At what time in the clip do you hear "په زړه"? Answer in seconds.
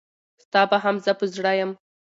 1.19-1.51